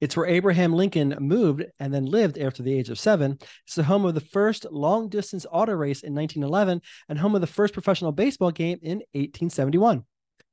[0.00, 3.38] It's where Abraham Lincoln moved and then lived after the age of seven.
[3.66, 7.40] It's the home of the first long distance auto race in 1911 and home of
[7.40, 10.04] the first professional baseball game in 1871.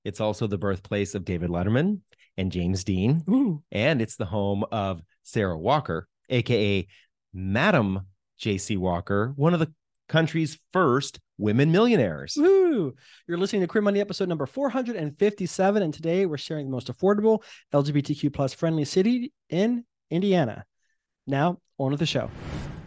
[0.03, 1.99] It's also the birthplace of David Letterman
[2.37, 3.23] and James Dean.
[3.29, 3.63] Ooh.
[3.71, 6.87] And it's the home of Sarah Walker, aka
[7.33, 8.01] Madam
[8.37, 8.77] J.C.
[8.77, 9.71] Walker, one of the
[10.07, 12.35] country's first women millionaires.
[12.37, 12.93] Woo!
[13.27, 17.43] You're listening to Queer Money episode number 457, and today we're sharing the most affordable
[17.73, 20.65] LGBTQ plus friendly city in Indiana.
[21.27, 22.29] Now, on with the show.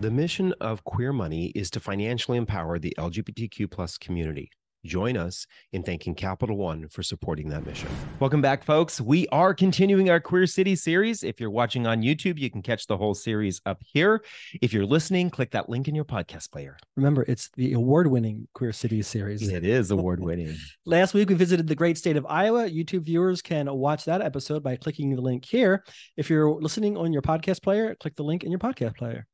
[0.01, 4.51] The mission of Queer Money is to financially empower the LGBTQ plus community.
[4.85, 7.89] Join us in thanking Capital One for supporting that mission.
[8.21, 9.01] Welcome back, folks.
[9.01, 11.25] We are continuing our Queer City series.
[11.25, 14.23] If you're watching on YouTube, you can catch the whole series up here.
[14.63, 16.77] If you're listening, click that link in your podcast player.
[16.97, 19.49] Remember, it's the award winning Queer City series.
[19.49, 20.57] It is award winning.
[20.87, 22.69] Last week, we visited the great state of Iowa.
[22.69, 25.85] YouTube viewers can watch that episode by clicking the link here.
[26.17, 29.27] If you're listening on your podcast player, click the link in your podcast player.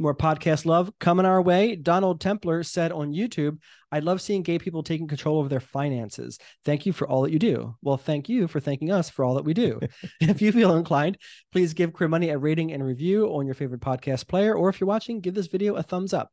[0.00, 1.76] More podcast love coming our way.
[1.76, 3.58] Donald Templer said on YouTube,
[3.92, 6.38] I love seeing gay people taking control over their finances.
[6.64, 7.76] Thank you for all that you do.
[7.82, 9.78] Well, thank you for thanking us for all that we do.
[10.22, 11.18] if you feel inclined,
[11.52, 14.54] please give Queer Money a rating and review on your favorite podcast player.
[14.54, 16.30] Or if you're watching, give this video a thumbs up.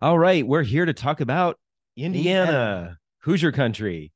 [0.00, 1.58] All right, we're here to talk about
[1.96, 2.98] Indiana, Indiana.
[3.22, 4.12] Hoosier country.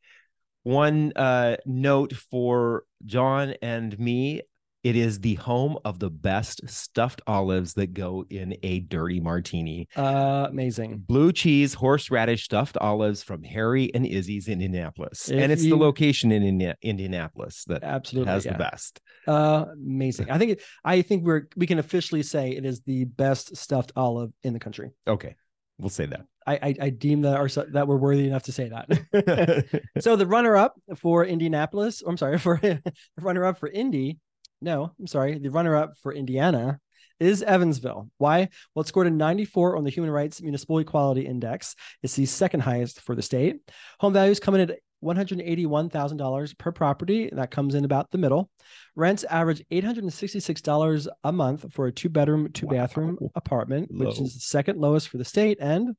[0.63, 4.43] One uh, note for John and me
[4.87, 9.89] it is the home of the best stuffed olives that go in a dirty martini.
[9.97, 10.99] Uh, amazing.
[10.99, 15.29] Blue cheese, horseradish stuffed olives from Harry and Izzy's in Indianapolis.
[15.29, 18.33] If and it's you- the location in Indi- Indianapolis that Absolutely.
[18.33, 18.53] has yeah.
[18.53, 19.01] the best.
[19.27, 20.31] Uh, amazing.
[20.31, 23.91] I think it- I think we're we can officially say it is the best stuffed
[23.97, 24.93] olive in the country.
[25.09, 25.35] Okay,
[25.79, 26.27] we'll say that.
[26.47, 29.81] I I, I deem that our, that we're worthy enough to say that.
[29.99, 32.81] so the runner-up for Indianapolis, I'm sorry, for the
[33.21, 34.21] runner-up for Indy,
[34.61, 36.81] no, I'm sorry, the runner-up for Indiana
[37.19, 38.11] is Evansville.
[38.19, 38.49] Why?
[38.75, 41.75] Well, it scored a 94 on the Human Rights Municipal Equality Index.
[42.03, 43.57] It's the second highest for the state.
[44.01, 47.31] Home values come in at $181,000 per property.
[47.33, 48.51] That comes in about the middle.
[48.95, 53.31] Rents average $866 a month for a two-bedroom, two-bathroom Wow.
[53.35, 55.59] apartment, which is the second lowest for the state.
[55.61, 55.97] And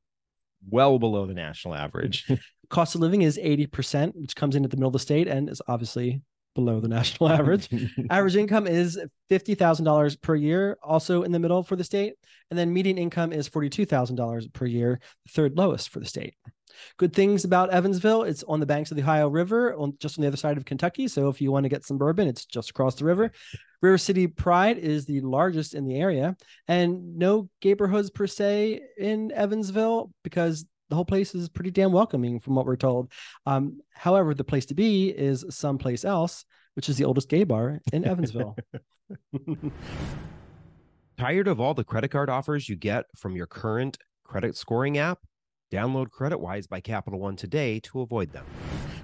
[0.68, 2.30] well below the national average.
[2.70, 5.48] cost of living is 80%, which comes in at the middle of the state and
[5.48, 6.20] is obviously
[6.58, 7.68] below the national average.
[8.10, 8.98] Average income is
[9.30, 12.14] $50,000 per year, also in the middle for the state.
[12.50, 16.34] And then median income is $42,000 per year, the third lowest for the state.
[16.96, 20.22] Good things about Evansville, it's on the banks of the Ohio River, on just on
[20.22, 21.06] the other side of Kentucky.
[21.06, 23.30] So if you want to get some bourbon, it's just across the river.
[23.80, 26.36] River City Pride is the largest in the area,
[26.66, 32.40] and no neighborhoods per se in Evansville because the whole place is pretty damn welcoming
[32.40, 33.12] from what we're told.
[33.46, 36.44] Um, however, the place to be is someplace else,
[36.74, 38.56] which is the oldest gay bar in Evansville.
[41.18, 45.18] Tired of all the credit card offers you get from your current credit scoring app?
[45.70, 48.46] Download CreditWise by Capital One today to avoid them.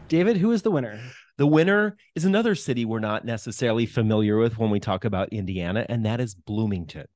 [0.09, 1.01] David, who is the winner?
[1.37, 5.85] The winner is another city we're not necessarily familiar with when we talk about Indiana,
[5.89, 7.07] and that is Bloomington.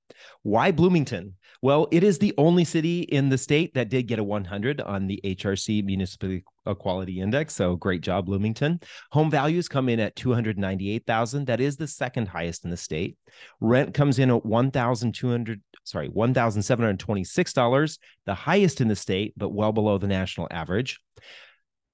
[0.42, 1.34] Why Bloomington?
[1.62, 5.06] Well, it is the only city in the state that did get a 100 on
[5.06, 7.54] the HRC Municipal Equality Index.
[7.54, 8.80] So great job, Bloomington.
[9.12, 11.46] Home values come in at 298,000.
[11.46, 13.16] That is the second highest in the state.
[13.60, 19.98] Rent comes in at 1,200, sorry, $1,726, the highest in the state, but well below
[19.98, 20.98] the national average.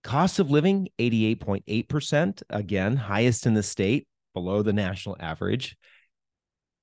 [0.04, 2.42] Cost of living, 88.8%.
[2.50, 5.76] Again, highest in the state, below the national average.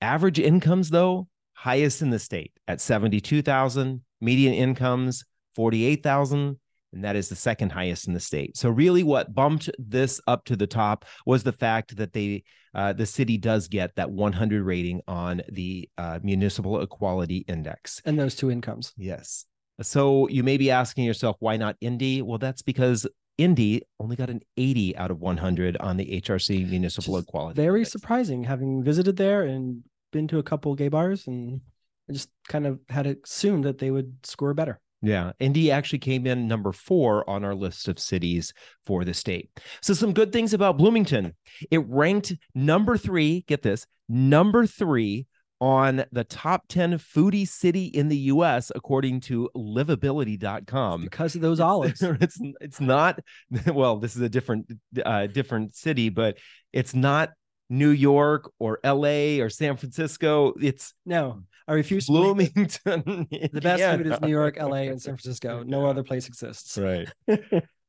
[0.02, 4.02] Average incomes, though, highest in the state at 72,000.
[4.20, 5.24] Median incomes,
[5.56, 6.60] 48,000.
[6.94, 8.58] And that is the second highest in the state.
[8.58, 12.44] So, really, what bumped this up to the top was the fact that they,
[12.74, 18.02] uh, the city does get that 100 rating on the uh, Municipal Equality Index.
[18.04, 18.94] And those two incomes.
[18.98, 19.46] Yes.
[19.82, 22.22] So you may be asking yourself, why not Indy?
[22.22, 23.08] Well, that's because
[23.38, 27.62] Indy only got an 80 out of 100 on the HRC Municipal is Equality.
[27.62, 27.92] Very Index.
[27.92, 31.62] surprising, having visited there and been to a couple gay bars, and
[32.10, 34.80] I just kind of had assumed that they would score better.
[35.02, 35.32] Yeah.
[35.40, 38.54] Indy actually came in number four on our list of cities
[38.86, 39.50] for the state.
[39.82, 41.34] So, some good things about Bloomington.
[41.72, 45.26] It ranked number three, get this, number three
[45.62, 51.04] on the top 10 foodie city in the US according to livability.com.
[51.04, 52.02] Because of those olives.
[52.02, 53.20] It's it's not
[53.68, 54.72] well, this is a different
[55.06, 56.40] uh different city, but
[56.74, 57.30] it's not
[57.70, 60.54] New York or LA or San Francisco.
[60.60, 62.12] It's no, I refuse to.
[62.12, 63.28] Bloomington.
[63.54, 65.64] The best food is New York, LA, and San Francisco.
[65.64, 66.78] No other place exists.
[66.78, 67.08] Right.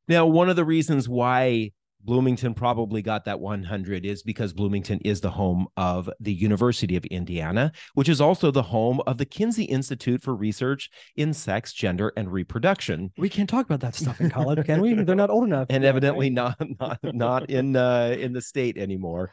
[0.07, 1.73] now, one of the reasons why
[2.05, 7.05] Bloomington probably got that 100 is because Bloomington is the home of the University of
[7.07, 12.13] Indiana, which is also the home of the Kinsey Institute for Research in Sex, Gender,
[12.17, 13.13] and Reproduction.
[13.17, 14.95] We can't talk about that stuff in college, can we?
[14.95, 15.67] They're not old enough.
[15.71, 19.31] And evidently not not not in uh, in the state anymore.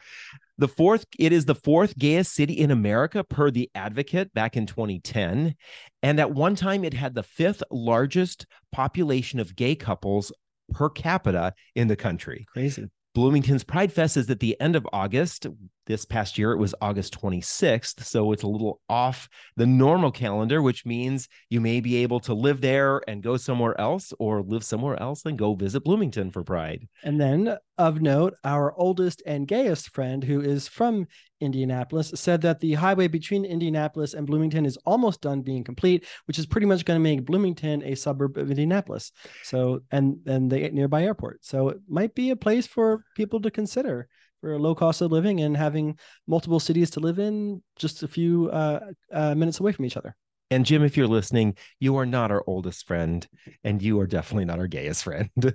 [0.58, 4.66] The fourth, it is the fourth gayest city in America per the Advocate back in
[4.66, 5.54] 2010,
[6.02, 10.30] and at one time it had the fifth largest population of gay couples
[10.70, 12.46] per capita in the country.
[12.52, 12.88] crazy.
[13.14, 15.46] Bloomington's Pride Fest is at the end of August.
[15.90, 18.04] This past year, it was August 26th.
[18.04, 22.32] So it's a little off the normal calendar, which means you may be able to
[22.32, 26.44] live there and go somewhere else, or live somewhere else and go visit Bloomington for
[26.44, 26.86] Pride.
[27.02, 31.08] And then, of note, our oldest and gayest friend, who is from
[31.40, 36.38] Indianapolis, said that the highway between Indianapolis and Bloomington is almost done being complete, which
[36.38, 39.10] is pretty much going to make Bloomington a suburb of Indianapolis.
[39.42, 41.44] So, and and the nearby airport.
[41.44, 44.08] So, it might be a place for people to consider
[44.40, 48.08] for a low cost of living and having multiple cities to live in, just a
[48.08, 48.80] few uh,
[49.12, 50.16] uh, minutes away from each other.
[50.52, 53.26] And Jim, if you're listening, you are not our oldest friend,
[53.62, 55.30] and you are definitely not our gayest friend.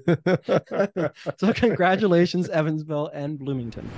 [1.38, 3.90] so congratulations, Evansville and Bloomington.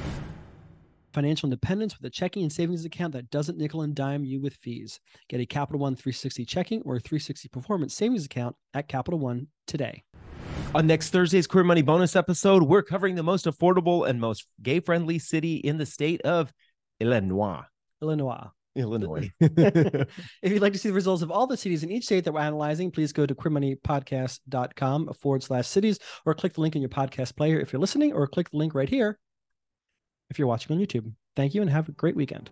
[1.14, 4.56] Financial independence with a checking and savings account that doesn't nickel and dime you with
[4.56, 5.00] fees.
[5.30, 10.04] Get a Capital One 360 checking or 360 performance savings account at Capital One today.
[10.78, 14.80] On next Thursday's Queer Money bonus episode, we're covering the most affordable and most gay
[14.80, 16.54] friendly city in the state of
[17.00, 17.64] Illinois.
[18.00, 18.46] Illinois.
[18.76, 19.32] Illinois.
[19.42, 20.08] If
[20.44, 22.42] you'd like to see the results of all the cities in each state that we're
[22.42, 25.98] analyzing, please go to queermoneypodcast.com forward slash cities
[26.28, 28.76] or click the link in your podcast player if you're listening, or click the link
[28.76, 29.18] right here
[30.30, 31.12] if you're watching on YouTube.
[31.36, 32.52] Thank you and have a great weekend.